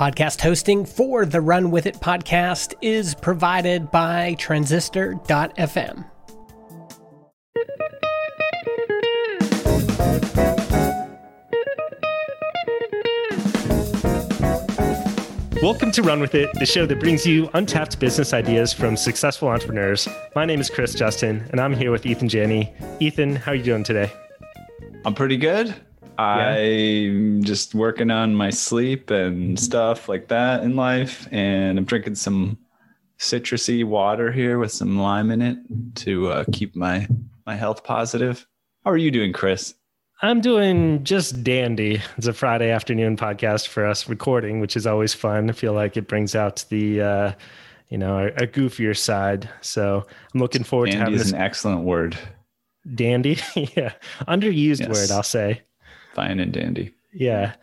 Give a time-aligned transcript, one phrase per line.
[0.00, 6.06] Podcast hosting for the Run With It podcast is provided by Transistor.fm.
[15.62, 19.48] Welcome to Run With It, the show that brings you untapped business ideas from successful
[19.48, 20.08] entrepreneurs.
[20.34, 22.72] My name is Chris Justin, and I'm here with Ethan Janney.
[23.00, 24.10] Ethan, how are you doing today?
[25.04, 25.74] I'm pretty good.
[26.20, 31.26] I'm just working on my sleep and stuff like that in life.
[31.32, 32.58] And I'm drinking some
[33.18, 35.58] citrusy water here with some lime in it
[35.96, 37.08] to uh, keep my,
[37.46, 38.46] my health positive.
[38.84, 39.74] How are you doing, Chris?
[40.20, 42.02] I'm doing just dandy.
[42.18, 45.48] It's a Friday afternoon podcast for us recording, which is always fun.
[45.48, 47.32] I feel like it brings out the, uh,
[47.88, 49.48] you know, a, a, goofier side.
[49.62, 51.32] So I'm looking forward dandy to having is this.
[51.32, 52.18] an excellent word.
[52.94, 53.94] Dandy, yeah,
[54.28, 54.88] underused yes.
[54.88, 55.62] word, I'll say.
[56.14, 56.94] Fine and dandy.
[57.12, 57.54] Yeah.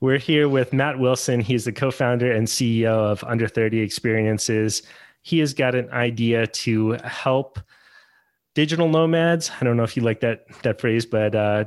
[0.00, 1.40] We're here with Matt Wilson.
[1.40, 4.82] He's the co founder and CEO of Under 30 Experiences.
[5.22, 7.58] He has got an idea to help
[8.54, 9.50] digital nomads.
[9.60, 11.64] I don't know if you like that, that phrase, but uh,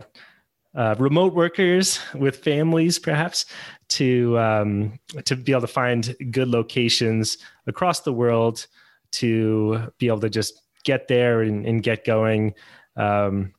[0.76, 3.46] uh, remote workers with families, perhaps,
[3.90, 8.66] to um, to be able to find good locations across the world
[9.12, 12.54] to be able to just get there and, and get going,
[12.98, 13.54] um,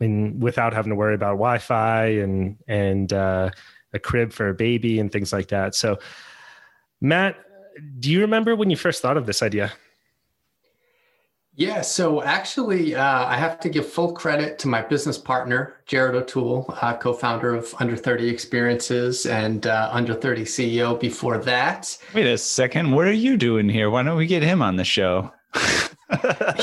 [0.00, 3.50] and without having to worry about Wi-Fi and and uh,
[3.92, 5.74] a crib for a baby and things like that.
[5.74, 5.98] So,
[7.00, 7.36] Matt,
[8.00, 9.72] do you remember when you first thought of this idea?
[11.58, 16.14] Yeah, so actually, uh, I have to give full credit to my business partner, Jared
[16.14, 21.98] O'Toole, uh, co founder of Under 30 Experiences and uh, Under 30 CEO before that.
[22.14, 22.92] Wait a second.
[22.92, 23.90] What are you doing here?
[23.90, 25.32] Why don't we get him on the show?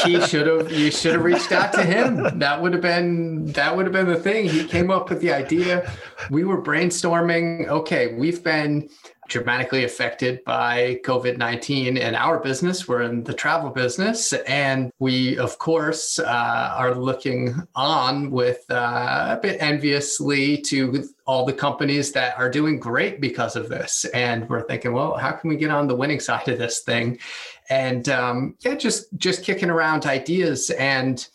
[0.04, 3.76] he should have you should have reached out to him that would have been that
[3.76, 5.92] would have been the thing he came up with the idea
[6.32, 8.90] we were brainstorming okay we've been
[9.28, 12.88] dramatically affected by COVID 19 in our business.
[12.88, 14.34] We're in the travel business.
[14.34, 21.46] And we, of course, uh, are looking on with uh, a bit enviously to all
[21.46, 24.06] the companies that are doing great because of this.
[24.14, 27.18] And we're thinking, well, how can we get on the winning side of this thing?
[27.70, 31.28] And um, yeah, just just kicking around ideas and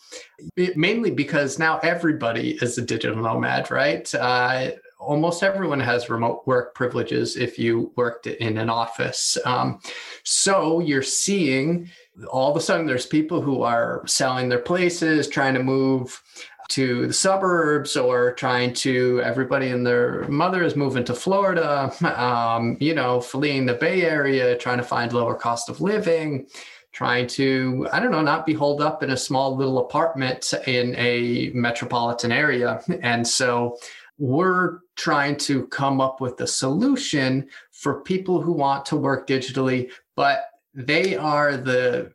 [0.75, 4.13] mainly because now everybody is a digital nomad, right?
[4.15, 9.37] Uh, almost everyone has remote work privileges if you worked in an office.
[9.45, 9.79] Um,
[10.23, 11.89] so you're seeing
[12.29, 16.21] all of a sudden there's people who are selling their places, trying to move
[16.71, 22.77] to the suburbs or trying to everybody and their mother is moving to florida um,
[22.79, 26.47] you know fleeing the bay area trying to find lower cost of living
[26.91, 30.95] trying to i don't know not be holed up in a small little apartment in
[30.97, 32.81] a metropolitan area.
[33.01, 33.77] And so
[34.17, 39.89] we're trying to come up with a solution for people who want to work digitally,
[40.15, 42.11] but they are the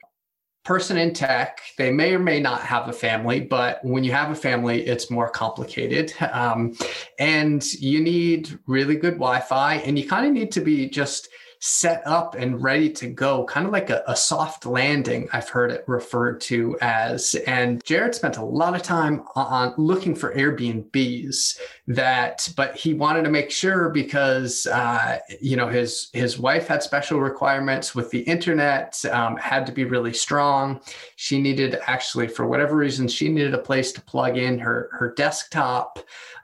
[0.67, 1.61] person in tech.
[1.79, 5.11] They may or may not have a family, but when you have a family, it's
[5.11, 6.13] more complicated.
[6.33, 6.77] Um,
[7.21, 11.29] and you need really good Wi Fi, and you kind of need to be just
[11.61, 15.71] set up and ready to go, kind of like a, a, soft landing, I've heard
[15.71, 17.35] it referred to as.
[17.47, 21.59] And Jared spent a lot of time on looking for Airbnbs
[21.89, 26.83] that, but he wanted to make sure because, uh, you know, his, his wife had
[26.83, 30.81] special requirements with the internet, um, had to be really strong.
[31.17, 35.13] She needed actually, for whatever reason, she needed a place to plug in her, her
[35.15, 36.01] desktop.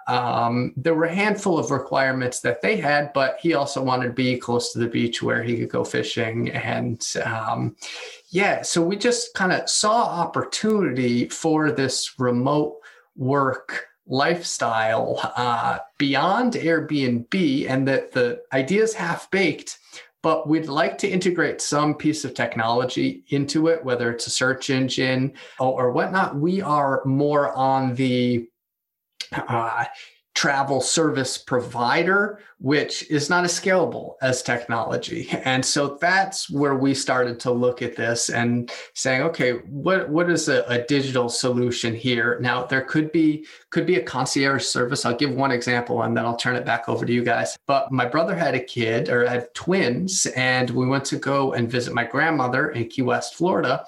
[0.09, 4.13] Um, there were a handful of requirements that they had, but he also wanted to
[4.13, 6.51] be close to the beach where he could go fishing.
[6.51, 7.77] And um,
[8.31, 12.79] yeah, so we just kind of saw opportunity for this remote
[13.17, 19.79] work lifestyle uh, beyond Airbnb, and that the idea is half baked.
[20.23, 24.71] But we'd like to integrate some piece of technology into it, whether it's a search
[24.71, 26.37] engine or, or whatnot.
[26.37, 28.49] We are more on the
[29.33, 29.85] uh,
[30.35, 35.29] travel service provider, which is not as scalable as technology.
[35.45, 40.31] And so that's where we started to look at this and saying, okay, what, what
[40.31, 42.39] is a, a, digital solution here?
[42.41, 45.05] Now there could be could be a concierge service.
[45.05, 47.57] I'll give one example and then I'll turn it back over to you guys.
[47.67, 51.71] But my brother had a kid or had twins, and we went to go and
[51.71, 53.85] visit my grandmother in Key West, Florida.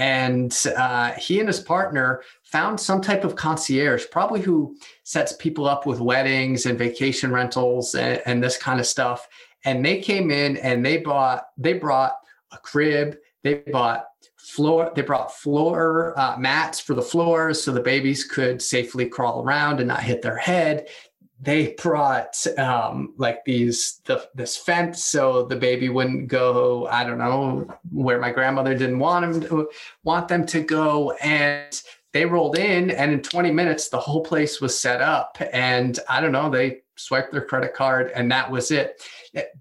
[0.00, 4.74] And uh, he and his partner found some type of concierge, probably who
[5.04, 9.28] sets people up with weddings and vacation rentals and, and this kind of stuff.
[9.66, 12.14] And they came in and they bought they brought
[12.50, 14.06] a crib, they bought
[14.38, 19.44] floor they brought floor uh, mats for the floors so the babies could safely crawl
[19.44, 20.88] around and not hit their head
[21.42, 27.18] they brought um, like these the, this fence so the baby wouldn't go i don't
[27.18, 29.68] know where my grandmother didn't want him to
[30.02, 31.12] want them to go.
[31.12, 31.80] And
[32.12, 35.36] they rolled in and in 20 minutes the whole place was set up.
[35.52, 39.02] And i don't know they swiped their credit card and that was it.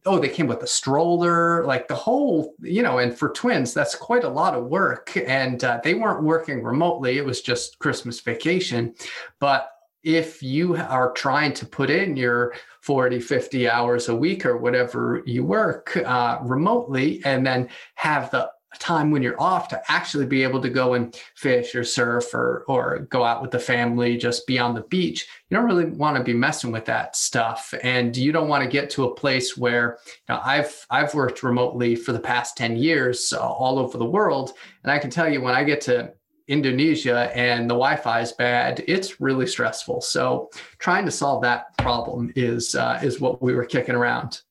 [0.05, 3.95] Oh they came with a stroller like the whole you know and for twins that's
[3.95, 5.15] quite a lot of work.
[5.15, 7.17] And uh, they weren't working remotely.
[7.17, 8.95] It was just christmas vacation.
[9.39, 9.69] But
[10.03, 15.21] if you are trying to put in your 40 50 hours a week or whatever
[15.25, 20.43] you work uh, remotely and then have the time when you're off to actually be
[20.43, 24.45] able to go and fish or surf or or go out with the family just
[24.45, 27.73] be on the beach you don't really want to be messing with that stuff.
[27.81, 31.43] And you don't want to get to a place where you know, i've i've worked
[31.43, 34.53] remotely for the past 10 years uh, all over the world.
[34.83, 36.13] And i can tell you when i get to
[36.49, 40.01] Indonesia and the Wi-Fi is bad, it's really stressful.
[40.01, 40.49] So
[40.79, 44.41] trying to solve that problem is uh, is what we were kicking around.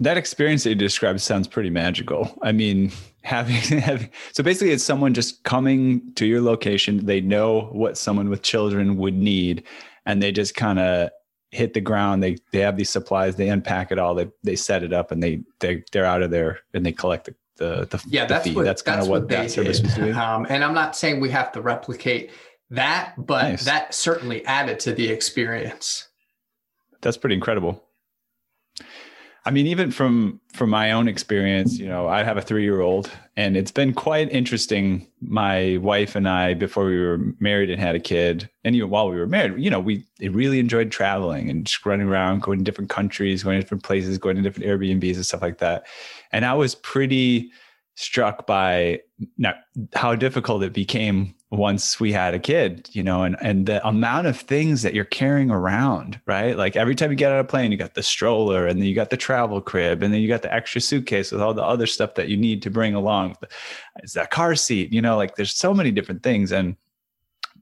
[0.00, 2.36] That experience that you described sounds pretty magical.
[2.42, 2.90] I mean,
[3.22, 7.06] having, having so basically it's someone just coming to your location.
[7.06, 9.62] They know what someone with children would need,
[10.04, 11.10] and they just kind of
[11.52, 12.24] hit the ground.
[12.24, 13.36] They they have these supplies.
[13.36, 14.16] They unpack it all.
[14.16, 17.26] They they set it up, and they they they're out of there, and they collect
[17.26, 18.54] the the, the yeah the that's fee.
[18.54, 19.86] what that's kind of what, that service did.
[19.86, 20.14] was doing.
[20.14, 22.30] Um, and I'm not saying we have to replicate
[22.70, 23.64] that, but nice.
[23.64, 26.08] that certainly added to the experience.
[27.00, 27.84] That's pretty incredible.
[29.46, 32.80] I mean, even from from my own experience, you know, I have a three year
[32.80, 35.06] old, and it's been quite interesting.
[35.20, 39.10] My wife and I, before we were married and had a kid, and even while
[39.10, 42.64] we were married, you know, we really enjoyed traveling and just running around, going to
[42.64, 45.86] different countries, going to different places, going to different Airbnbs and stuff like that.
[46.32, 47.50] And I was pretty
[47.96, 49.00] struck by
[49.38, 49.54] now
[49.94, 54.26] how difficult it became once we had a kid, you know, and and the amount
[54.26, 56.56] of things that you're carrying around, right?
[56.56, 58.94] Like every time you get on a plane, you got the stroller and then you
[58.94, 61.86] got the travel crib and then you got the extra suitcase with all the other
[61.86, 63.36] stuff that you need to bring along.
[64.02, 66.50] It's that car seat, you know, like there's so many different things.
[66.50, 66.76] And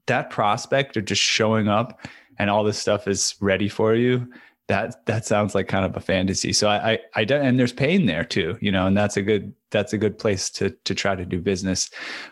[0.07, 2.01] that prospect of just showing up
[2.39, 4.27] and all this stuff is ready for you
[4.67, 6.53] that that sounds like kind of a fantasy.
[6.53, 9.21] So I I, I don't, and there's pain there too, you know, and that's a
[9.21, 11.89] good that's a good place to to try to do business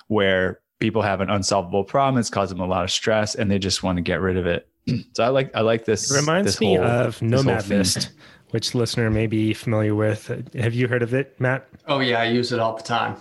[0.08, 2.20] where people have an unsolvable problem.
[2.20, 4.46] It's causing them a lot of stress, and they just want to get rid of
[4.46, 4.68] it.
[5.14, 6.10] So I like I like this.
[6.10, 8.12] It reminds this me whole, of Nomad List,
[8.50, 10.28] which listener may be familiar with.
[10.56, 11.68] Have you heard of it, Matt?
[11.88, 13.18] Oh yeah, I use it all the time.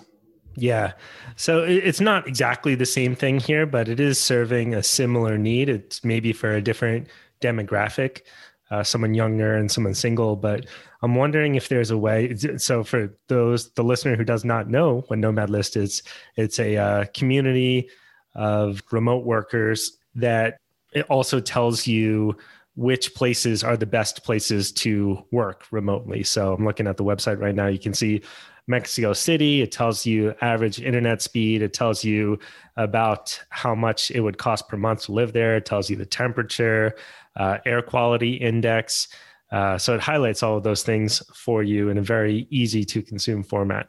[0.57, 0.93] Yeah.
[1.37, 5.69] So it's not exactly the same thing here, but it is serving a similar need.
[5.69, 7.09] It's maybe for a different
[7.41, 8.23] demographic
[8.71, 10.37] uh, someone younger and someone single.
[10.37, 10.67] But
[11.03, 12.37] I'm wondering if there's a way.
[12.57, 16.03] So for those the listener who does not know what Nomad List is,
[16.37, 17.89] it's a uh, community
[18.35, 20.59] of remote workers that
[20.93, 22.37] it also tells you
[22.77, 26.23] which places are the best places to work remotely.
[26.23, 27.67] So I'm looking at the website right now.
[27.67, 28.23] You can see
[28.67, 29.63] Mexico City.
[29.63, 31.61] It tells you average internet speed.
[31.63, 32.39] It tells you
[32.77, 35.57] about how much it would cost per month to live there.
[35.57, 36.95] It tells you the temperature,
[37.37, 39.09] uh, air quality index.
[39.51, 43.03] Uh, so it highlights all of those things for you in a very easy to
[43.03, 43.89] consume format.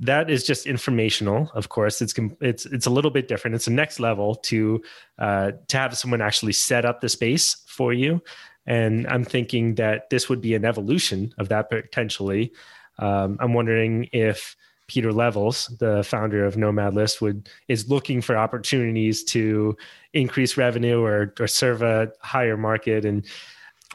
[0.00, 2.02] That is just informational, of course.
[2.02, 3.54] It's it's it's a little bit different.
[3.54, 4.82] It's the next level to
[5.18, 8.22] uh, to have someone actually set up the space for you.
[8.66, 12.52] And I'm thinking that this would be an evolution of that potentially.
[12.98, 18.36] Um, I'm wondering if Pieter Levels, the founder of Nomad List, would is looking for
[18.36, 19.76] opportunities to
[20.14, 23.04] increase revenue or or serve a higher market.
[23.04, 23.26] And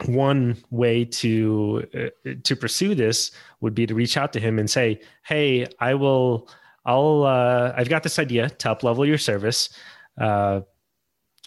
[0.06, 4.70] one way to uh, to pursue this would be to reach out to him and
[4.70, 6.48] say, "Hey, I will.
[6.84, 7.24] I'll.
[7.24, 9.70] Uh, I've got this idea to up level your service.
[10.18, 10.60] Uh,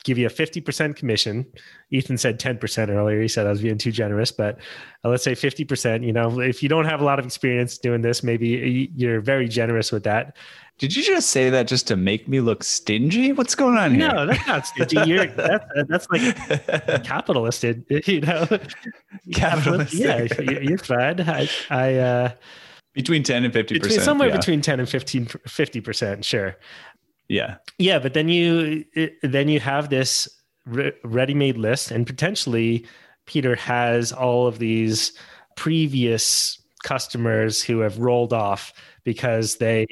[0.04, 1.46] give you a 50% commission.
[1.92, 3.22] Ethan said 10% earlier.
[3.22, 4.60] He said I was being too generous, but
[5.04, 6.06] uh, let's say 50%.
[6.06, 9.48] You know, if you don't have a lot of experience doing this, maybe you're very
[9.48, 10.36] generous with that.
[10.80, 13.32] Did you just say that just to make me look stingy?
[13.32, 14.12] What's going on here?
[14.12, 15.10] No, that's not stingy.
[15.10, 17.64] You're, that's, that's like capitalist,
[18.08, 18.48] you know.
[19.34, 19.94] Capitalist.
[19.94, 21.22] Yeah, you're fine.
[21.22, 22.32] I, I uh,
[22.94, 24.38] between 10 and 50 percent somewhere yeah.
[24.38, 26.58] between 10 and 15 50 percent sure
[27.28, 27.56] yeah.
[27.78, 28.86] Yeah, but then you
[29.22, 30.28] then you have this
[30.66, 32.86] re- ready-made list, and potentially
[33.26, 35.14] Pieter has all of these
[35.56, 39.88] previous customers who have rolled off because they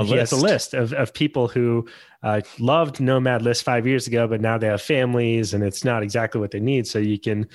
[0.00, 0.30] a he list.
[0.30, 1.86] has a list of, of people who
[2.22, 6.02] uh, loved Nomad List five years ago, but now they have families and it's not
[6.02, 6.86] exactly what they need.
[6.86, 7.48] So you can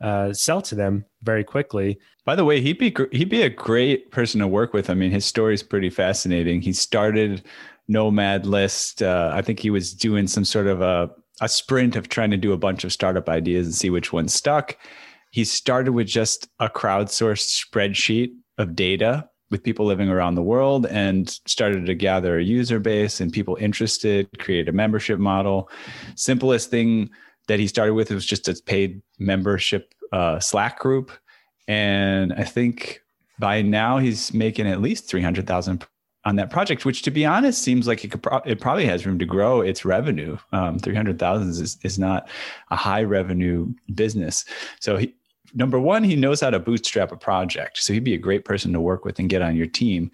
[0.00, 1.98] uh, sell to them very quickly.
[2.24, 4.90] By the way, he'd be he'd be a great person to work with.
[4.90, 6.60] I mean, his story is pretty fascinating.
[6.60, 7.42] He started
[7.88, 9.02] nomad list.
[9.02, 12.36] Uh, I think he was doing some sort of a a sprint of trying to
[12.36, 14.76] do a bunch of startup ideas and see which one stuck.
[15.30, 20.86] He started with just a crowdsourced spreadsheet of data with people living around the world
[20.86, 25.70] and started to gather a user base and people interested, create a membership model.
[26.16, 27.10] Simplest thing
[27.46, 31.10] that he started with was just a paid membership uh, Slack group.
[31.66, 33.00] And I think
[33.38, 35.86] by now he's making at least 300,000
[36.24, 39.06] on that project, which to be honest seems like it could pro- it probably has
[39.06, 40.36] room to grow its revenue.
[40.52, 42.28] Um, 300,000 is, is not
[42.70, 44.44] a high revenue business.
[44.80, 45.14] So he,
[45.54, 47.78] number one, he knows how to bootstrap a project.
[47.78, 50.10] So he'd be a great person to work with and get on your team.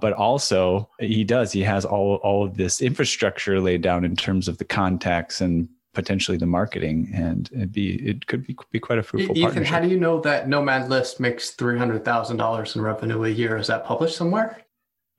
[0.00, 4.48] But also he does, he has all, all of this infrastructure laid down in terms
[4.48, 8.98] of the contacts and potentially the marketing and it'd be it could be, be quite
[8.98, 9.72] a fruitful Ethan, partnership.
[9.72, 13.30] how do you know that Nomad List makes three hundred thousand dollars in revenue a
[13.30, 13.56] year?
[13.56, 14.65] Is that published somewhere?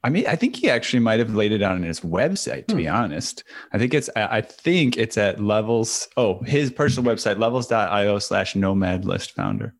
[0.07, 2.67] I mean, I think he actually might have laid it out on his website.
[2.67, 2.77] To hmm.
[2.77, 6.07] be honest, I think it's I think it's at levels.
[6.15, 9.75] Oh, his personal website levels.io slash Nomad List Founder.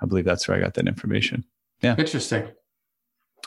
[0.00, 1.44] I believe that's where I got that information.
[1.80, 2.48] Yeah, interesting.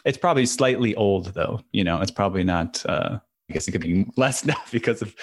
[0.06, 1.60] It's probably slightly old though.
[1.74, 2.86] You know, it's probably not.
[2.86, 5.14] uh I guess it could be less now because of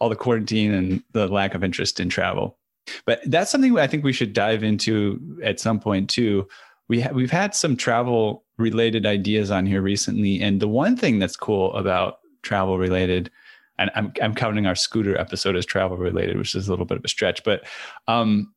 [0.00, 2.58] all the quarantine and the lack of interest in travel.
[3.06, 6.48] But that's something I think we should dive into at some point too.
[6.88, 11.18] We ha- we've had some travel related ideas on here recently, and the one thing
[11.18, 13.30] that's cool about travel related,
[13.78, 16.98] and I'm I'm counting our scooter episode as travel related, which is a little bit
[16.98, 17.64] of a stretch, but
[18.06, 18.54] um,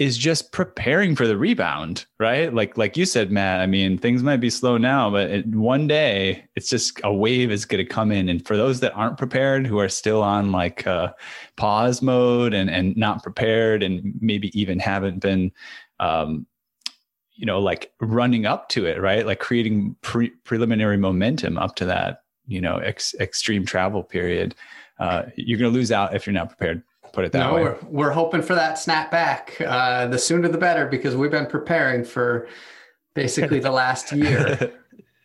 [0.00, 2.54] is just preparing for the rebound, right?
[2.54, 3.60] Like like you said, Matt.
[3.60, 7.50] I mean, things might be slow now, but it, one day it's just a wave
[7.50, 10.52] is going to come in, and for those that aren't prepared, who are still on
[10.52, 11.12] like uh,
[11.56, 15.52] pause mode and and not prepared, and maybe even haven't been.
[15.98, 16.46] Um,
[17.40, 19.24] you know, like running up to it, right?
[19.24, 24.54] Like creating pre- preliminary momentum up to that, you know, ex- extreme travel period.
[24.98, 26.82] Uh, you're going to lose out if you're not prepared
[27.12, 27.62] put it that no, way.
[27.62, 29.60] We're, we're hoping for that snap back.
[29.60, 32.46] Uh, the sooner the better because we've been preparing for
[33.14, 34.72] basically the last year.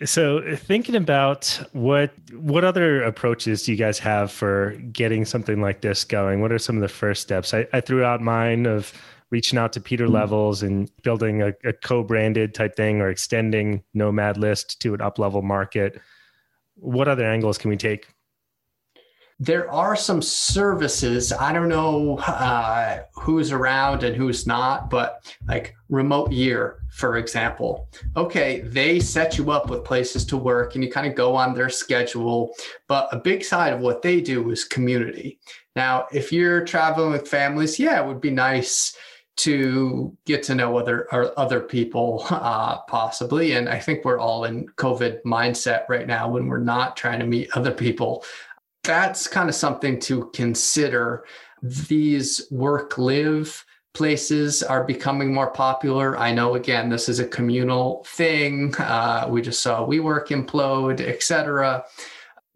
[0.05, 5.81] so thinking about what what other approaches do you guys have for getting something like
[5.81, 6.41] this going?
[6.41, 7.53] What are some of the first steps?
[7.53, 8.93] I, I threw out mine of
[9.31, 10.15] reaching out to Pieter mm-hmm.
[10.15, 15.41] Levels and building a, a co-branded type thing or extending Nomad List to an up-level
[15.41, 16.01] market.
[16.75, 18.07] What other angles can we take?
[19.39, 25.75] there are some services i don't know uh, who's around and who's not but like
[25.89, 30.89] remote year for example okay they set you up with places to work and you
[30.89, 32.53] kind of go on their schedule
[32.87, 35.37] but a big side of what they do is community
[35.75, 38.95] now if you're traveling with families yeah it would be nice
[39.37, 44.65] to get to know other other people uh, possibly and i think we're all in
[44.77, 48.23] covid mindset right now when we're not trying to meet other people
[48.85, 51.25] that's kind of something to consider.
[51.61, 56.17] These work live places are becoming more popular.
[56.17, 58.75] I know, again, this is a communal thing.
[58.77, 61.85] Uh, we just saw WeWork implode, etc.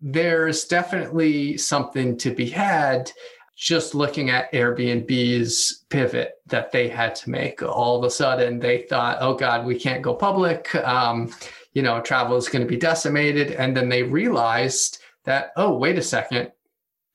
[0.01, 3.11] There's definitely something to be had
[3.59, 7.61] just looking at Airbnb's pivot that they had to make.
[7.61, 10.73] All of a sudden, they thought, oh God, we can't go public.
[10.75, 11.35] Um,
[11.73, 13.51] you know, travel is going to be decimated.
[13.51, 16.53] And then they realized that, oh, wait a second,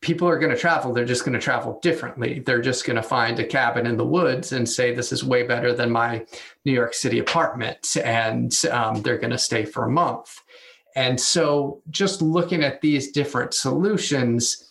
[0.03, 0.93] people are going to travel.
[0.93, 2.41] They're just going to travel differently.
[2.41, 5.45] They're just going to find a cabin in the woods and say, this is way
[5.45, 6.27] better than my
[6.67, 7.97] New York City apartment.
[7.97, 10.43] And um, they're going to stay for a month.
[10.95, 14.71] And so, just looking at these different solutions,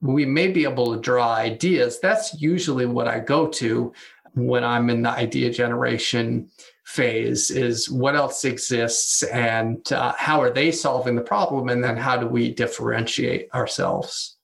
[0.00, 2.00] we may be able to draw ideas.
[2.00, 3.92] That's usually what I go to
[4.34, 6.48] when I'm in the idea generation
[6.84, 11.68] phase is what else exists and uh, how are they solving the problem?
[11.68, 14.36] And then how do we differentiate ourselves?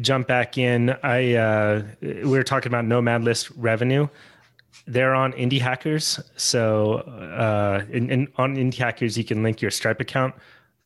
[0.00, 0.96] Jump back in.
[1.02, 4.06] I uh, we were talking about nomad list revenue.
[4.86, 6.20] They're on indie hackers.
[6.36, 10.34] So uh, in, in, on indie hackers you can link your stripe account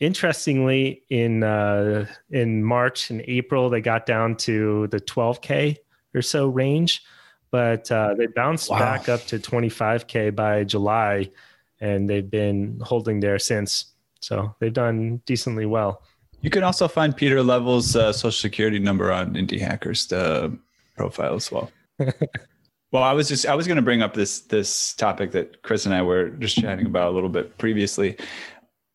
[0.00, 5.76] Interestingly, in uh, in March and April, they got down to the 12k
[6.12, 7.04] or so range,
[7.52, 8.80] but uh, they bounced wow.
[8.80, 11.30] back up to 25k by July,
[11.80, 13.92] and they've been holding there since.
[14.20, 16.02] So they've done decently well.
[16.42, 20.56] You can also find Pieter Level's uh, social security number on Indie Hackers the
[20.96, 21.70] profile as well.
[21.98, 25.86] well, I was just I was going to bring up this this topic that Chris
[25.86, 28.16] and I were just chatting about a little bit previously,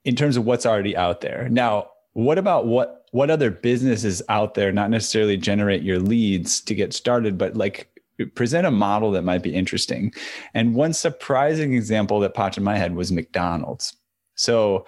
[0.03, 1.47] in terms of what's already out there.
[1.49, 6.73] Now, what about what what other businesses out there not necessarily generate your leads to
[6.73, 7.87] get started but like
[8.33, 10.11] present a model that might be interesting
[10.55, 13.95] and one surprising example that popped in my head was mcdonald's
[14.35, 14.83] so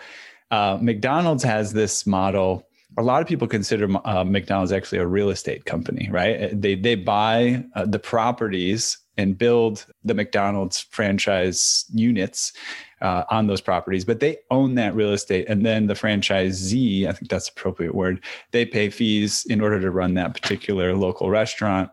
[0.51, 2.65] uh, mcdonald's has this model
[2.97, 6.95] a lot of people consider uh, mcdonald's actually a real estate company right they they
[6.95, 12.53] buy uh, the properties and build the mcdonald's franchise units
[13.01, 15.47] uh, on those properties, but they own that real estate.
[15.47, 19.91] And then the franchisee, I think that's appropriate word, they pay fees in order to
[19.91, 21.89] run that particular local restaurant.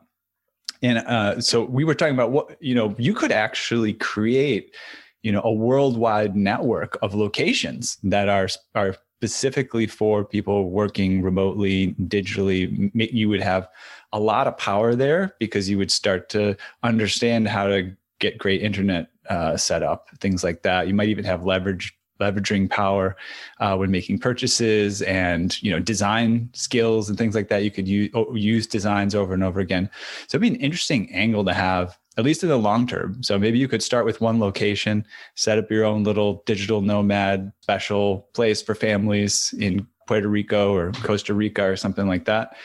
[0.82, 4.74] And uh, so we were talking about what, you know, you could actually create,
[5.22, 11.94] you know, a worldwide network of locations that are, are specifically for people working remotely,
[12.02, 12.90] digitally.
[12.94, 13.68] You would have
[14.12, 18.62] a lot of power there because you would start to understand how to get great
[18.62, 20.86] internet uh, setup, things like that.
[20.86, 23.16] You might even have leverage leveraging power
[23.60, 27.86] uh, when making purchases and you know design skills and things like that you could
[27.86, 29.90] use, use designs over and over again
[30.26, 33.22] so it'd be an interesting angle to have at least in the long term.
[33.22, 35.04] So maybe you could start with one location
[35.34, 40.92] set up your own little digital nomad special place for families in puerto rico or
[40.92, 42.56] costa rica or something like that.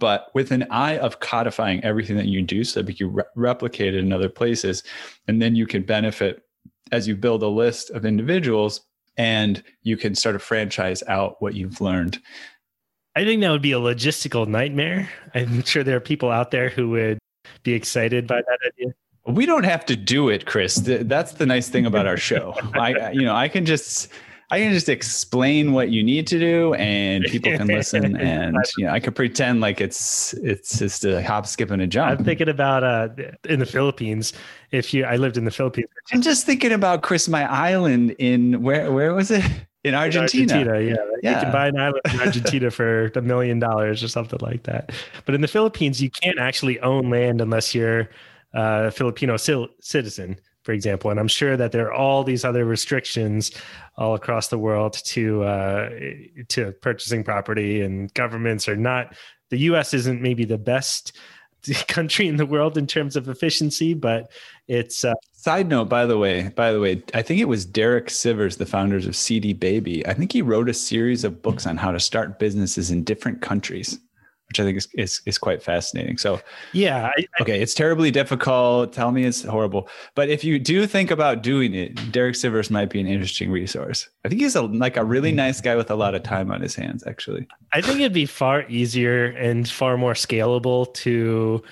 [0.00, 3.94] But with an eye of codifying everything that you do so that you re- replicate
[3.94, 4.82] it in other places
[5.26, 6.42] and then you can benefit
[6.92, 8.82] as you build a list of individuals
[9.16, 12.20] and you can start to franchise out what you've learned.
[13.16, 15.08] I think that would be a logistical nightmare.
[15.34, 17.17] I'm sure there are people out there who would
[17.62, 18.92] be excited by that idea
[19.26, 23.10] we don't have to do it chris that's the nice thing about our show i
[23.10, 24.10] you know i can just
[24.50, 28.16] I can just explain what you need to do, and people can listen.
[28.28, 31.86] And you know, I could pretend like it's it's just a hop, skip, and a
[31.86, 32.20] jump.
[32.20, 33.08] I'm thinking about uh,
[33.48, 34.32] in the Philippines.
[34.70, 35.88] If you, I lived in the Philippines.
[36.12, 39.44] I'm just thinking about Chris, my island in where where was it?
[39.84, 40.60] In Argentina.
[40.60, 41.18] In Argentina, yeah.
[41.22, 41.36] yeah.
[41.36, 44.92] You can buy an island in Argentina for a million dollars or something like that.
[45.24, 48.10] But in the Philippines, you can't actually own land unless you're
[48.52, 51.10] a Filipino citizen for example.
[51.10, 53.52] And I'm sure that there are all these other restrictions
[53.96, 55.88] all across the world to uh,
[56.48, 59.16] to purchasing property, and governments are not.
[59.48, 59.94] The U.S.
[59.94, 61.16] isn't maybe the best
[61.88, 64.30] country in the world in terms of efficiency, but
[64.66, 65.06] it's.
[65.06, 68.58] Uh, Side note, by the way, by the way, I think it was Derek Sivers,
[68.58, 70.04] the founders of CD Baby.
[70.04, 73.40] I think he wrote a series of books on how to start businesses in different
[73.40, 74.00] countries
[74.48, 76.16] which I think is, is, is quite fascinating.
[76.16, 76.40] So,
[76.72, 77.10] yeah.
[77.16, 77.60] I, I, okay.
[77.60, 78.94] It's terribly difficult.
[78.94, 79.88] Tell me it's horrible.
[80.14, 84.08] But if you do think about doing it, Derek Sivers might be an interesting resource.
[84.24, 85.36] I think he's a, like a really mm-hmm.
[85.36, 87.46] nice guy with a lot of time on his hands, actually.
[87.74, 91.62] I think it'd be far easier and far more scalable to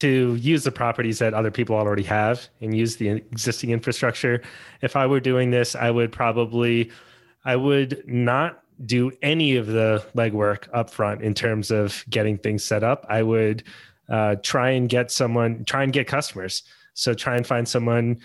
[0.00, 4.42] to use the properties that other people already have and use the existing infrastructure.
[4.80, 6.90] If I were doing this, I would probably
[7.44, 12.62] I would not do any of the legwork up front in terms of getting things
[12.62, 13.04] set up.
[13.08, 13.64] I would
[14.08, 16.62] uh, try and get someone, try and get customers.
[16.94, 18.18] So try and find someone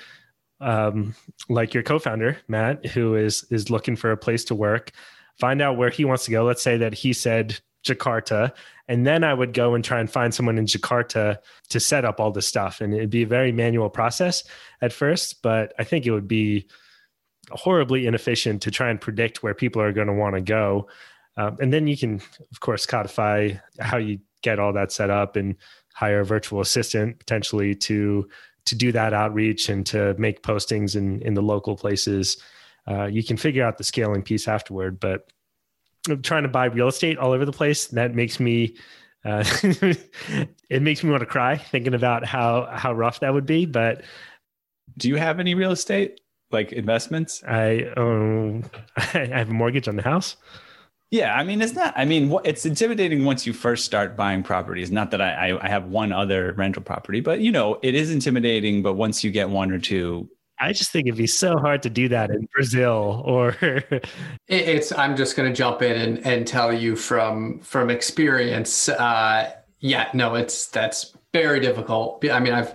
[0.62, 1.16] um,
[1.50, 4.92] like your co-founder Matt, who is is looking for a place to work.
[5.40, 6.44] Find out where he wants to go.
[6.44, 8.54] Let's say that he said Jakarta,
[8.88, 11.38] and then I would go and try and find someone in Jakarta
[11.70, 12.82] to set up all the stuff.
[12.82, 14.44] And it'd be a very manual process
[14.82, 16.68] at first, but I think it would be
[17.52, 20.88] horribly inefficient to try and predict where people are going to want to go.
[21.38, 25.36] Um, and then you can, of course, codify how you get all that set up
[25.36, 25.56] and
[25.94, 28.28] hire a virtual assistant potentially to
[28.66, 32.38] to do that outreach and to make postings in in the local places.
[32.88, 35.32] Uh, you can figure out the scaling piece afterward, but
[36.22, 38.76] trying to buy real estate all over the place that makes me
[39.26, 39.44] uh,
[40.70, 43.66] it makes me want to cry thinking about how how rough that would be.
[43.66, 44.04] But
[44.98, 46.20] do you have any real estate?
[46.54, 47.44] like investments?
[47.46, 48.70] I own.
[48.96, 50.38] I have a mortgage on the house.
[51.12, 51.94] Yeah, I mean, it's not.
[51.96, 54.92] I mean, it's intimidating once you first start buying properties.
[54.92, 58.82] Not that I, I have one other rental property, but you know, it is intimidating.
[58.82, 60.28] But once you get one or two,
[60.60, 63.56] I just think it'd be so hard to do that in Brazil or.
[64.48, 64.92] it's.
[64.92, 68.88] I'm just going to jump in and, and tell you from from experience.
[68.88, 72.24] Uh, yeah, no, it's that's very difficult.
[72.32, 72.74] I mean, I've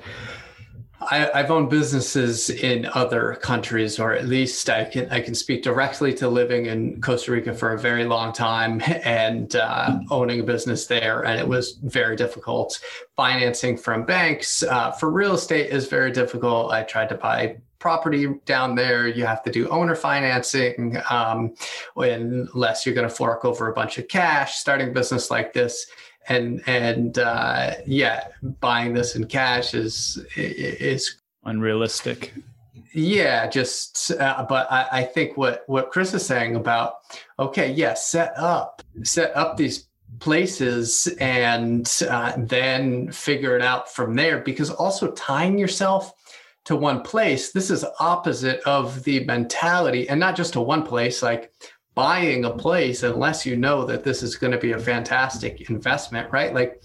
[1.00, 5.62] I, have owned businesses in other countries, or at least I can I can speak
[5.62, 10.42] directly to living in Costa Rica for a very long time and uh, owning a
[10.42, 12.80] business there, and it was very difficult.
[13.16, 16.72] Financing from banks uh, for real estate is very difficult.
[16.72, 19.06] I tried to buy property down there.
[19.06, 21.54] You have to do owner financing, um,
[21.96, 24.56] unless you're going to fork over a bunch of cash.
[24.56, 25.86] Starting a business like this
[26.28, 28.28] and and uh, yeah,
[28.60, 32.34] buying this in cash is is unrealistic.
[32.94, 36.96] yeah, just uh, but I, I think what what Chris is saying about
[37.38, 39.88] okay, yeah, set up set up these
[40.20, 46.12] places and uh, then figure it out from there because also tying yourself
[46.68, 51.22] to one place this is opposite of the mentality and not just to one place
[51.22, 51.50] like
[51.94, 56.30] buying a place unless you know that this is going to be a fantastic investment
[56.30, 56.82] right like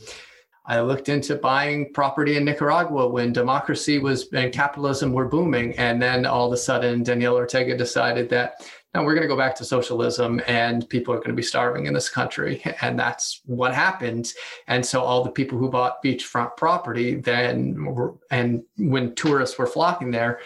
[0.65, 5.77] I looked into buying property in Nicaragua when democracy was and capitalism were booming.
[5.77, 9.37] And then all of a sudden, Daniel Ortega decided that now we're going to go
[9.37, 12.61] back to socialism and people are going to be starving in this country.
[12.81, 14.33] And that's what happened.
[14.67, 19.67] And so all the people who bought beachfront property then, were, and when tourists were
[19.67, 20.41] flocking there,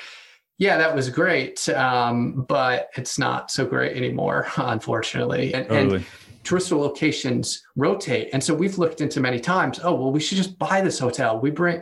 [0.59, 1.67] yeah, that was great.
[1.69, 5.53] Um, but it's not so great anymore, unfortunately.
[5.53, 5.95] And, totally.
[5.97, 6.05] and
[6.43, 8.29] touristal locations rotate.
[8.33, 11.39] And so we've looked into many times, oh, well, we should just buy this hotel.
[11.39, 11.81] We bring,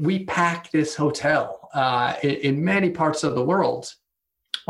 [0.00, 3.94] we pack this hotel uh, in, in many parts of the world.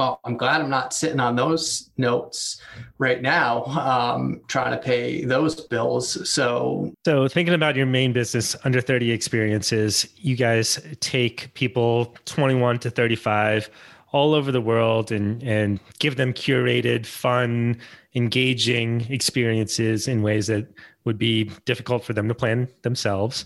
[0.01, 2.59] Well, I'm glad I'm not sitting on those notes
[2.97, 6.27] right now, um, trying to pay those bills.
[6.27, 12.79] So, so thinking about your main business, under 30 experiences, you guys take people 21
[12.79, 13.69] to 35
[14.13, 17.77] all over the world and and give them curated, fun,
[18.15, 20.67] engaging experiences in ways that
[21.05, 23.45] would be difficult for them to plan themselves.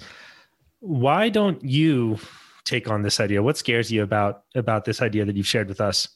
[0.79, 2.21] Why don't you
[2.65, 3.43] take on this idea?
[3.43, 6.07] What scares you about about this idea that you've shared with us?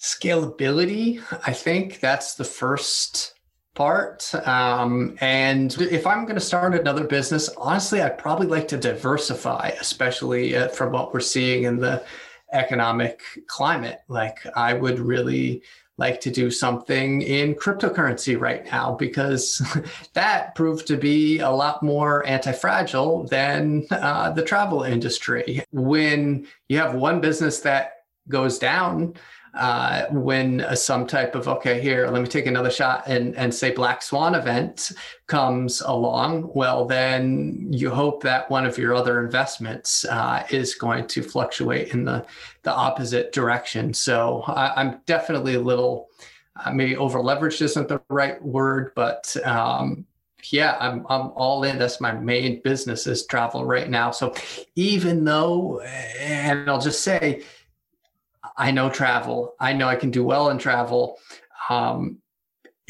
[0.00, 1.22] Scalability.
[1.46, 3.34] I think that's the first
[3.74, 4.34] part.
[4.46, 9.72] Um, and if I'm going to start another business, honestly, I'd probably like to diversify,
[9.80, 12.02] especially uh, from what we're seeing in the
[12.52, 14.00] economic climate.
[14.08, 15.62] Like, I would really
[15.98, 19.60] like to do something in cryptocurrency right now because
[20.14, 25.62] that proved to be a lot more anti-fragile than uh, the travel industry.
[25.72, 27.92] When you have one business that
[28.30, 29.14] goes down,
[29.54, 33.52] uh, when uh, some type of okay here let me take another shot and, and
[33.52, 34.92] say black swan event
[35.26, 41.06] comes along well then you hope that one of your other investments uh, is going
[41.06, 42.24] to fluctuate in the,
[42.62, 46.08] the opposite direction so I, am definitely a little
[46.64, 50.06] uh, maybe over leveraged isn't the right word but um,
[50.50, 51.78] yeah, I'm I'm all in.
[51.78, 54.10] That's my main business is travel right now.
[54.10, 54.34] So
[54.74, 57.42] even though, and I'll just say,
[58.56, 59.54] I know travel.
[59.60, 61.18] I know I can do well in travel.
[61.68, 62.18] Um,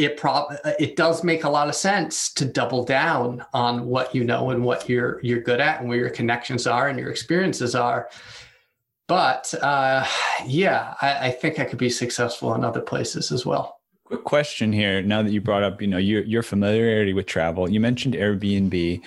[0.01, 4.25] it prob it does make a lot of sense to double down on what you
[4.25, 7.75] know and what you're you're good at and where your connections are and your experiences
[7.75, 8.09] are.
[9.07, 10.07] But uh,
[10.47, 13.81] yeah, I, I think I could be successful in other places as well.
[14.05, 15.03] Quick question here.
[15.03, 19.03] Now that you brought up, you know, your your familiarity with travel, you mentioned Airbnb.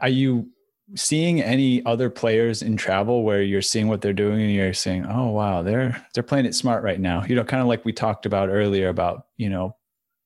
[0.00, 0.48] Are you
[0.94, 5.06] seeing any other players in travel where you're seeing what they're doing and you're saying,
[5.06, 7.92] "Oh wow, they're they're playing it smart right now." You know, kind of like we
[7.92, 9.76] talked about earlier about you know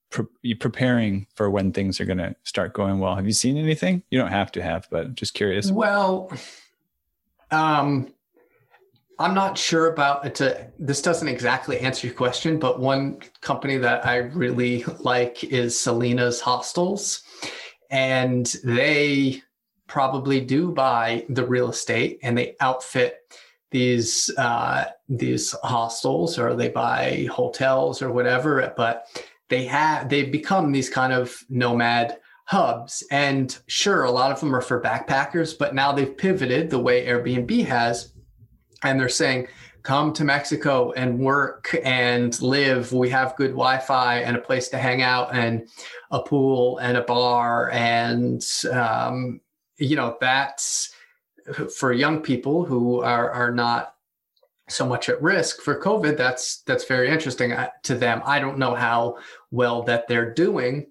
[0.09, 3.15] pre- preparing for when things are going to start going well.
[3.15, 4.03] Have you seen anything?
[4.09, 5.71] You don't have to have, but just curious.
[5.71, 6.31] Well,
[7.51, 8.13] um,
[9.19, 10.35] I'm not sure about it.
[10.35, 15.79] To, this doesn't exactly answer your question, but one company that I really like is
[15.79, 17.23] Selina's Hostels,
[17.89, 19.41] and they
[19.87, 23.33] probably do buy the real estate and they outfit
[23.71, 29.07] these uh, these hostels or they buy hotels or whatever but
[29.49, 33.03] they have they become these kind of nomad hubs.
[33.11, 37.05] And sure a lot of them are for backpackers but now they've pivoted the way
[37.05, 38.13] airbnb has.
[38.83, 39.47] And they're saying
[39.83, 42.91] come to mexico and work and live.
[42.91, 45.67] We have good wi-fi and a place to hang out and
[46.11, 49.41] a pool and a bar and um,
[49.77, 50.91] you know that's
[51.75, 53.93] for young people who are are not
[54.69, 58.21] so much at risk for covid that's that's very interesting uh, to them.
[58.25, 59.17] I don't know how
[59.51, 60.87] well that they're doing.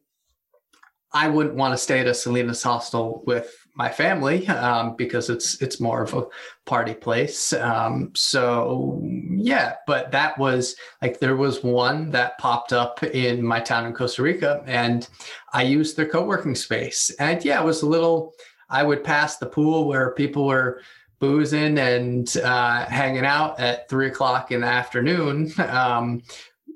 [1.12, 5.60] I wouldn't want to stay at a Selina's hostel with my family um, because it's
[5.62, 6.26] it's more of a
[6.64, 7.52] party place.
[7.52, 13.60] Um, so yeah but that was like there was one that popped up in my
[13.60, 15.08] town in costa rica and
[15.52, 17.10] i used their co-working space.
[17.18, 18.32] And yeah it was a little
[18.68, 20.82] I would pass the pool where people were
[21.18, 26.22] boozing and uh, hanging out at three o'clock in the afternoon, um,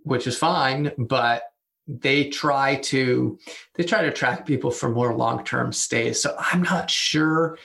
[0.04, 0.92] which is fine.
[0.98, 1.42] But
[1.86, 3.38] they try to
[3.74, 6.22] they try to attract people for more long term stays.
[6.22, 7.58] So I'm not sure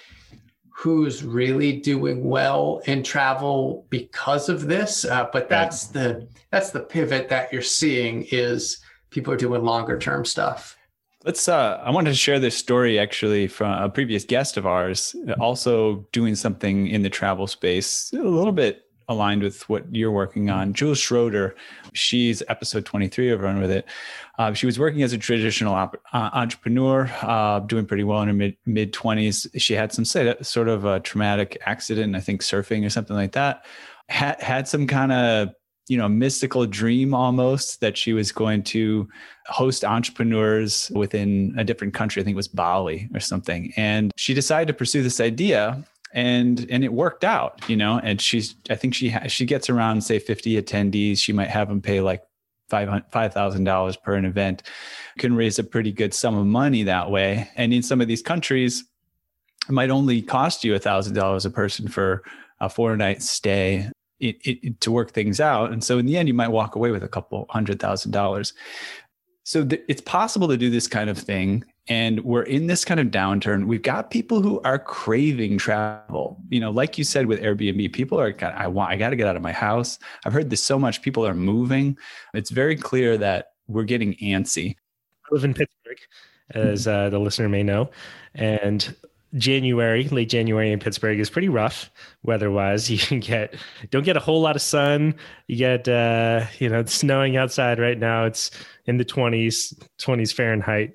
[0.69, 5.05] who's really doing well in travel because of this.
[5.05, 9.97] Uh, but that's the that's the pivot that you're seeing is people are doing longer
[9.97, 10.77] term stuff.
[11.25, 11.49] Let's.
[11.49, 16.05] Uh, I wanted to share this story actually from a previous guest of ours, also
[16.11, 20.73] doing something in the travel space, a little bit aligned with what you're working on.
[20.73, 21.55] Jules Schroeder,
[21.93, 23.87] she's episode 23 of Run With It.
[24.37, 28.27] Uh, she was working as a traditional op- uh, entrepreneur, uh, doing pretty well in
[28.27, 29.47] her mid mid 20s.
[29.57, 33.65] She had some sort of a traumatic accident, I think surfing or something like that.
[34.09, 35.49] Had had some kind of
[35.87, 39.07] you know mystical dream almost that she was going to
[39.47, 42.21] host entrepreneurs within a different country.
[42.21, 43.71] I think it was bali or something.
[43.77, 48.21] And she decided to pursue this idea and and it worked out you know and
[48.21, 51.17] she's i think she ha- she gets around say 50 attendees.
[51.19, 52.23] She might have them pay like
[52.71, 54.63] $5000 per an event.
[55.19, 57.47] Can raise a pretty good sum of money that way.
[57.55, 58.83] And in some of these countries
[59.67, 62.23] it might only cost you $1000 a person for
[62.59, 65.71] a four night stay it, it, to work things out.
[65.71, 68.53] And so in the end, you might walk away with a couple hundred thousand dollars.
[69.43, 71.63] So th- it's possible to do this kind of thing.
[71.87, 73.67] And we're in this kind of downturn.
[73.67, 76.41] We've got people who are craving travel.
[76.49, 79.27] You know, like you said with Airbnb, people are I want, I got to get
[79.27, 79.99] out of my house.
[80.25, 81.03] I've heard this so much.
[81.03, 81.95] People are moving.
[82.33, 84.75] It's very clear that we're getting antsy.
[85.25, 85.99] I live in Pittsburgh,
[86.51, 87.91] as uh, the listener may know.
[88.33, 88.95] And
[89.35, 91.91] January, late January in Pittsburgh is pretty rough
[92.23, 92.89] weather-wise.
[92.95, 93.55] You can get
[93.89, 95.15] don't get a whole lot of sun.
[95.47, 98.25] You get uh, you know, it's snowing outside right now.
[98.25, 98.51] It's
[98.85, 100.93] in the 20s, 20s Fahrenheit.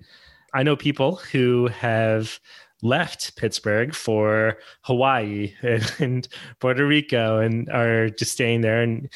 [0.54, 2.40] I know people who have
[2.82, 6.28] left Pittsburgh for Hawaii and, and
[6.60, 9.08] Puerto Rico and are just staying there and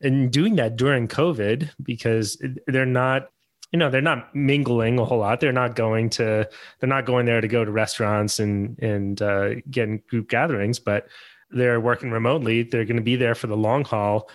[0.00, 3.30] and doing that during COVID because they're not
[3.72, 5.40] you know they're not mingling a whole lot.
[5.40, 6.48] They're not going to
[6.80, 10.78] they're not going there to go to restaurants and and uh, get in group gatherings
[10.78, 11.08] but
[11.50, 12.62] they're working remotely.
[12.62, 14.30] They're going to be there for the long haul.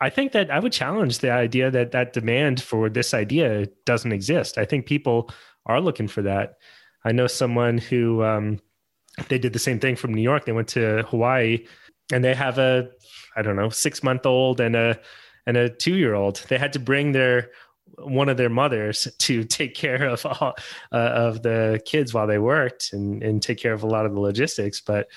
[0.00, 4.12] I think that i would challenge the idea that that demand for this idea doesn't
[4.12, 4.58] exist.
[4.58, 5.30] I think people
[5.66, 6.54] are looking for that.
[7.04, 8.60] I know someone who um,
[9.28, 10.44] they did the same thing from new york.
[10.44, 11.66] They went to hawaii
[12.12, 12.90] and they have a
[13.36, 14.98] i don't know six month old and a
[15.46, 16.44] and a two year old.
[16.48, 17.50] They had to bring their
[17.98, 20.54] one of their mothers to take care of all
[20.92, 24.12] uh, of the kids while they worked and and take care of a lot of
[24.12, 25.08] the logistics but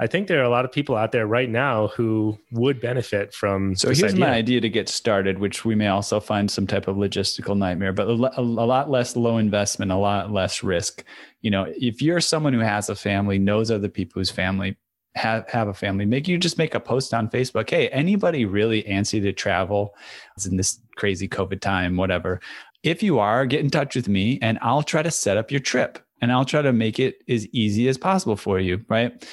[0.00, 3.32] I think there are a lot of people out there right now who would benefit
[3.32, 3.76] from.
[3.76, 4.20] So here's idea.
[4.20, 7.92] my idea to get started, which we may also find some type of logistical nightmare,
[7.92, 11.04] but a, a, lot less low investment, a lot less risk.
[11.42, 14.76] You know, if you're someone who has a family, knows other people whose family
[15.14, 17.70] have have a family, make you just make a post on Facebook.
[17.70, 19.94] Hey, anybody really antsy to travel?
[20.36, 22.40] It's in this crazy COVID time, whatever.
[22.82, 25.60] If you are, get in touch with me and I'll try to set up your
[25.60, 29.24] trip and I'll try to make it as easy as possible for you, right?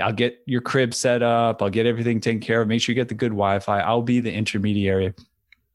[0.00, 3.00] I'll get your crib set up, I'll get everything taken care of, make sure you
[3.00, 3.80] get the good Wi-Fi.
[3.80, 5.12] I'll be the intermediary.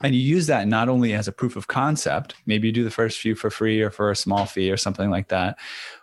[0.01, 2.91] And you use that not only as a proof of concept, maybe you do the
[2.91, 5.57] first few for free or for a small fee or something like that,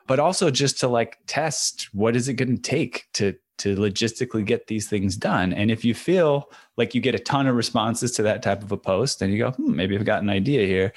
[0.07, 4.45] but also just to like test what is it going to take to to logistically
[4.45, 5.53] get these things done.
[5.53, 8.73] And if you feel like you get a ton of responses to that type of
[8.73, 10.93] a post, then you go, hmm, maybe I've got an idea here.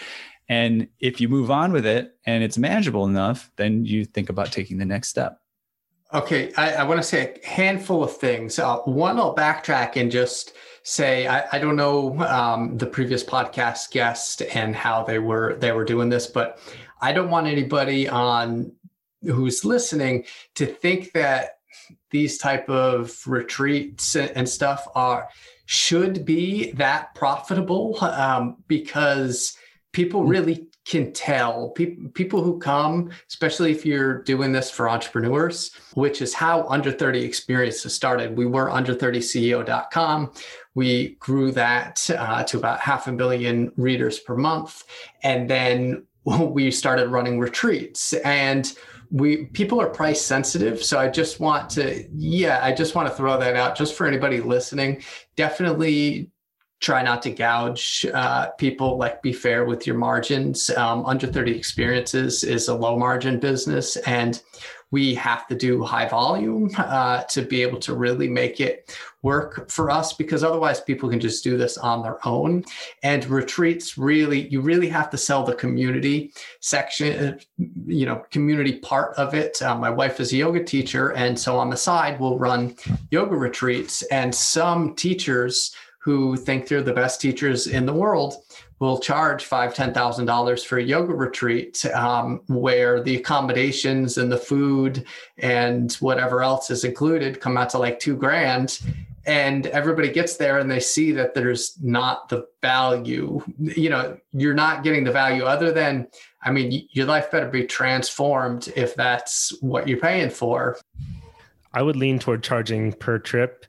[0.50, 4.52] And if you move on with it and it's manageable enough, then you think about
[4.52, 5.40] taking the next step.
[6.14, 8.58] Okay, I, I want to say a handful of things.
[8.58, 13.92] Uh, one, I'll backtrack and just say I, I don't know um, the previous podcast
[13.92, 16.60] guest and how they were they were doing this, but
[17.02, 18.72] I don't want anybody on
[19.24, 21.55] who's listening to think that
[22.12, 25.30] these type of retreats and stuff are
[25.66, 29.58] should be that profitable um, because
[29.94, 30.30] people hmm.
[30.30, 31.70] really can tell.
[31.70, 36.92] People people who come especially if you're doing this for entrepreneurs which is how under
[36.92, 38.38] 30 experiences started.
[38.38, 40.32] We were under 30ceo.com
[40.76, 44.84] we grew that uh, to about half a billion readers per month.
[45.24, 48.14] And then we started running retreats.
[48.14, 48.72] And
[49.12, 53.14] we people are price sensitive so i just want to yeah i just want to
[53.14, 55.02] throw that out just for anybody listening.
[55.36, 56.30] Definitely
[56.82, 60.70] try not to gouge uh, people like be fair with your margins.
[60.72, 64.42] Um, under 30 experiences is a low margin business and
[64.96, 69.70] we have to do high volume uh, to be able to really make it work
[69.70, 72.64] for us because otherwise people can just do this on their own.
[73.04, 76.32] And retreats really you really have to sell the community
[76.62, 77.42] section
[77.86, 79.62] you know community part of it.
[79.62, 82.78] Um, my wife is a yoga teacher and so on the side we'll run
[83.12, 84.02] yoga retreats.
[84.04, 88.45] And some teachers who think they're the best teachers in the world
[88.80, 94.32] will charge five ten thousand dollars for a yoga retreat um, where the accommodations and
[94.32, 95.06] the food
[95.38, 98.80] and whatever else is included come out to like two grand.
[99.28, 103.42] And everybody gets there and they see that there's not the value.
[103.58, 106.08] You know you're not getting the value other than
[106.44, 110.78] i mean your life better be transformed if that's what you're paying for.
[111.74, 113.66] I would lean toward charging per trip.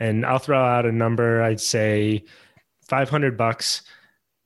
[0.00, 2.24] And I'll throw out a number, I'd say
[2.88, 3.82] 500 bucks.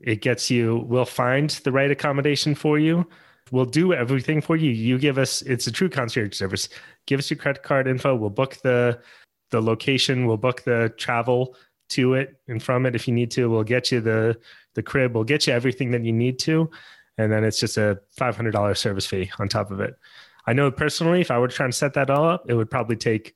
[0.00, 3.06] It gets you, we'll find the right accommodation for you.
[3.50, 4.70] We'll do everything for you.
[4.70, 6.68] You give us, it's a true concierge service.
[7.06, 8.14] Give us your credit card info.
[8.14, 9.00] We'll book the
[9.50, 10.26] the location.
[10.26, 11.56] We'll book the travel
[11.90, 13.48] to it and from it if you need to.
[13.48, 14.38] We'll get you the
[14.74, 15.14] the crib.
[15.14, 16.70] We'll get you everything that you need to,
[17.16, 19.94] and then it's just a five hundred dollar service fee on top of it.
[20.46, 22.96] I know personally, if I were trying to set that all up, it would probably
[22.96, 23.34] take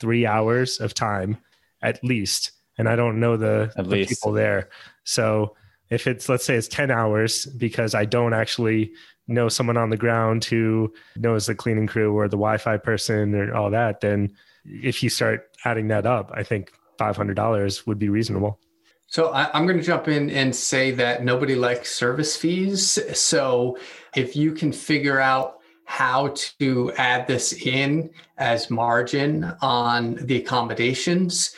[0.00, 1.38] three hours of time
[1.82, 4.68] at least, and I don't know the, the people there.
[5.04, 5.56] So
[5.90, 8.92] if it's let's say it's 10 hours because I don't actually
[9.26, 13.54] know someone on the ground who knows the cleaning crew or the Wi-Fi person or
[13.54, 18.60] all that, then if you start adding that up, I think $500 would be reasonable.
[19.06, 22.98] So I, am going to jump in and say that nobody likes service fees.
[23.18, 23.78] So
[24.16, 31.54] if you can figure out how to add this in as margin on the accommodations,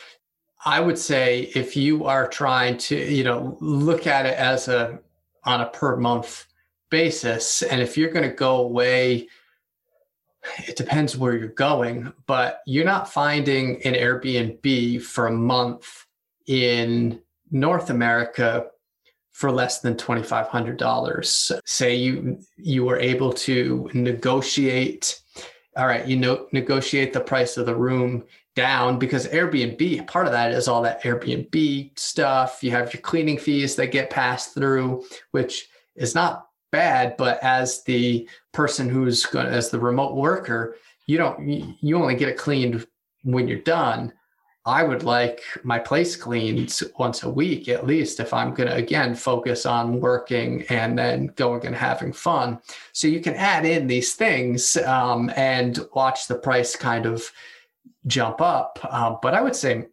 [0.65, 4.99] I would say if you are trying to, you know, look at it as a
[5.43, 6.45] on a per month
[6.89, 9.27] basis, and if you're going to go away
[10.67, 16.05] it depends where you're going, but you're not finding an Airbnb for a month
[16.47, 18.67] in North America
[19.31, 25.21] for less than $2500 say you you were able to negotiate
[25.77, 28.23] all right you know negotiate the price of the room
[28.57, 32.63] down because airbnb part of that is all that airbnb stuff.
[32.63, 37.83] You have your cleaning fees that get passed through which is not bad but as
[37.83, 42.85] the person who's going as the remote worker you don't you only get it cleaned
[43.23, 44.11] when you're done.
[44.65, 48.75] I would like my place cleaned once a week at least if i'm going to
[48.75, 52.59] again focus on working and then going and having fun.
[52.91, 57.31] So you can add in these things um, and watch the price kind of
[58.05, 59.85] jump up um, but i would say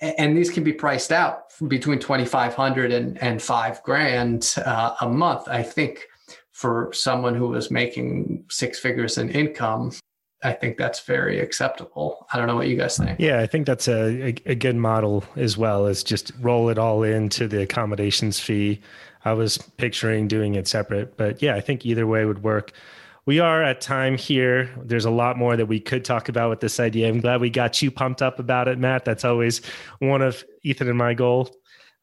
[0.00, 5.48] and these can be priced out between 2500 and, and five grand uh, a month.
[5.48, 6.06] I think
[6.52, 9.90] for someone who was making six figures in income
[10.44, 12.26] i think that's very acceptable.
[12.32, 13.18] I don't know what you guys think.
[13.18, 16.78] Yeah i think that's a, a, a good model as well as just roll it
[16.78, 18.80] all into the accommodations fee.
[19.24, 22.72] I was picturing doing it separate but yeah i think either way would work
[23.26, 24.70] we are at time here.
[24.82, 27.08] There's a lot more that we could talk about with this idea.
[27.08, 29.04] I'm glad we got you pumped up about it, Matt.
[29.04, 29.62] That's always
[29.98, 31.50] one of Ethan and my goal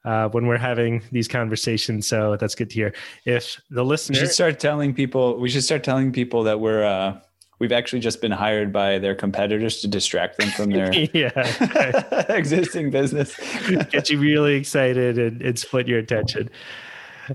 [0.04, 2.08] uh, when we're having these conversations.
[2.08, 2.96] So that's good to hear.
[3.26, 6.84] If the listener we should start telling people, we should start telling people that we're.
[6.84, 7.20] Uh,
[7.60, 12.90] we've actually just been hired by their competitors to distract them from their yeah existing
[12.90, 13.40] business.
[13.92, 16.50] Get you really excited and, and split your attention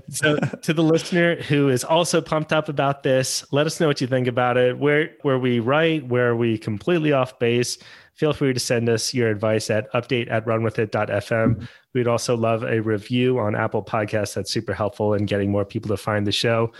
[0.09, 4.01] so to the listener who is also pumped up about this let us know what
[4.01, 4.77] you think about it.
[4.77, 7.77] Where were we right where are we completely off base
[8.13, 12.81] feel free to send us your advice at update at runwithit.fm we'd also love a
[12.81, 14.35] review on apple podcasts.
[14.35, 16.71] That's super helpful in getting more people to find the show.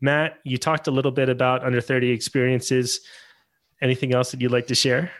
[0.00, 3.00] Matt you talked a little bit about under 30 experiences.
[3.80, 5.10] Anything else that you'd like to share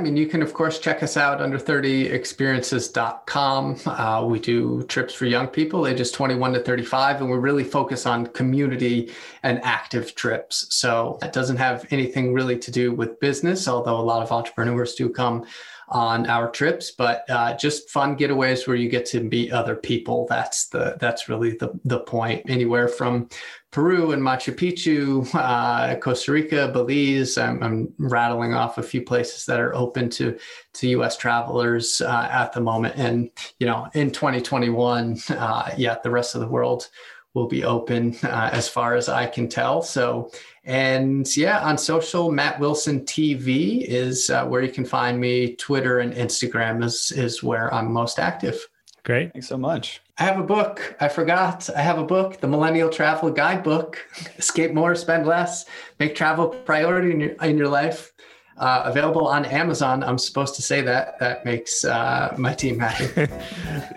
[0.00, 3.76] I mean, you can, of course, check us out under 30experiences.com.
[3.84, 8.06] Uh, we do trips for young people, ages 21 to 35, and we really focus
[8.06, 10.74] on community and active trips.
[10.74, 14.94] So that doesn't have anything really to do with business, although a lot of entrepreneurs
[14.94, 15.44] do come
[15.90, 20.26] on our trips, but uh, just fun getaways where you get to meet other people.
[20.28, 22.48] That's the that's really the the point.
[22.48, 23.28] Anywhere from
[23.72, 27.38] Peru and Machu Picchu, uh, Costa Rica, Belize.
[27.38, 30.38] I'm, I'm, rattling off a few places that are open to
[30.74, 31.16] to U.S.
[31.16, 36.40] travelers uh, at the moment, and you know, in 2021, uh, yeah, the rest of
[36.40, 36.88] the world
[37.34, 39.82] will be open uh, as far as I can tell.
[39.82, 40.30] So,
[40.64, 45.54] and yeah, on social, Matt Wilson TV is uh, where you can find me.
[45.56, 48.66] Twitter and Instagram is is where I'm most active.
[49.04, 49.32] Great.
[49.32, 50.02] Thanks so much.
[50.18, 50.94] I have a book.
[51.00, 51.70] I forgot.
[51.74, 53.98] I have a book, the Millennial Travel Guidebook.
[54.38, 55.64] Escape more, spend less,
[55.98, 58.12] make travel priority in your, in your life.
[58.56, 60.02] Uh, available on Amazon.
[60.02, 61.18] I'm supposed to say that.
[61.18, 63.32] That makes uh, my team happy.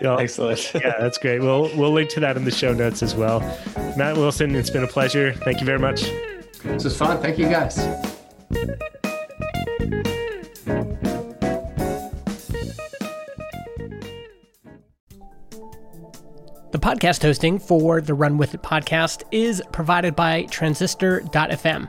[0.00, 0.72] Excellent.
[0.74, 1.40] yeah, that's great.
[1.40, 3.40] We'll we'll link to that in the show notes as well.
[3.96, 5.34] Matt Wilson, it's been a pleasure.
[5.34, 6.10] Thank you very much.
[6.62, 7.20] This was fun.
[7.20, 7.76] Thank you, guys.
[16.74, 21.88] The podcast hosting for the Run With It podcast is provided by Transistor.fm.